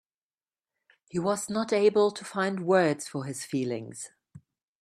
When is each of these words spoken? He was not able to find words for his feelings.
He 1.11 1.19
was 1.19 1.47
not 1.47 1.71
able 1.71 2.09
to 2.09 2.25
find 2.25 2.65
words 2.65 3.07
for 3.07 3.25
his 3.25 3.45
feelings. 3.45 4.09